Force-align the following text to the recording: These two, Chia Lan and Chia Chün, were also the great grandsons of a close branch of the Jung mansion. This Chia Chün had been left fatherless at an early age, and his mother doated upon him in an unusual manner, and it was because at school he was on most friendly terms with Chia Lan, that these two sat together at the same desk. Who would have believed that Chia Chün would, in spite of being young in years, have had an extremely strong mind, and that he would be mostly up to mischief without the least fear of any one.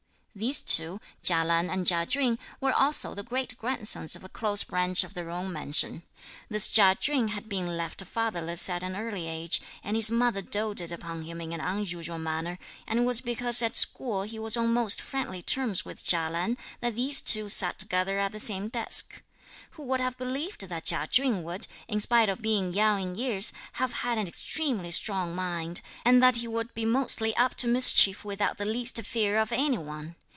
These 0.33 0.61
two, 0.61 1.01
Chia 1.21 1.43
Lan 1.43 1.69
and 1.69 1.85
Chia 1.85 2.05
Chün, 2.05 2.37
were 2.61 2.71
also 2.71 3.13
the 3.13 3.21
great 3.21 3.57
grandsons 3.57 4.15
of 4.15 4.23
a 4.23 4.29
close 4.29 4.63
branch 4.63 5.03
of 5.03 5.13
the 5.13 5.23
Jung 5.25 5.51
mansion. 5.51 6.03
This 6.49 6.69
Chia 6.69 6.95
Chün 6.95 7.31
had 7.31 7.49
been 7.49 7.75
left 7.75 8.01
fatherless 8.05 8.69
at 8.69 8.81
an 8.81 8.95
early 8.95 9.27
age, 9.27 9.59
and 9.83 9.97
his 9.97 10.09
mother 10.09 10.41
doated 10.41 10.89
upon 10.89 11.23
him 11.23 11.41
in 11.41 11.51
an 11.51 11.59
unusual 11.59 12.17
manner, 12.17 12.59
and 12.87 12.97
it 12.99 13.03
was 13.03 13.19
because 13.19 13.61
at 13.61 13.75
school 13.75 14.21
he 14.23 14.39
was 14.39 14.55
on 14.55 14.71
most 14.73 15.01
friendly 15.01 15.41
terms 15.41 15.83
with 15.83 16.01
Chia 16.01 16.29
Lan, 16.29 16.57
that 16.79 16.95
these 16.95 17.19
two 17.19 17.49
sat 17.49 17.77
together 17.77 18.17
at 18.17 18.31
the 18.31 18.39
same 18.39 18.69
desk. 18.69 19.21
Who 19.71 19.83
would 19.87 19.99
have 19.99 20.17
believed 20.17 20.61
that 20.61 20.85
Chia 20.85 21.07
Chün 21.07 21.43
would, 21.43 21.67
in 21.89 21.99
spite 21.99 22.29
of 22.29 22.41
being 22.41 22.73
young 22.73 23.01
in 23.01 23.15
years, 23.15 23.51
have 23.73 23.91
had 23.91 24.17
an 24.17 24.29
extremely 24.29 24.91
strong 24.91 25.35
mind, 25.35 25.81
and 26.05 26.23
that 26.23 26.37
he 26.37 26.47
would 26.47 26.73
be 26.73 26.85
mostly 26.85 27.35
up 27.35 27.55
to 27.55 27.67
mischief 27.67 28.23
without 28.23 28.57
the 28.57 28.65
least 28.65 28.97
fear 29.01 29.37
of 29.37 29.51
any 29.51 29.77
one. 29.77 30.15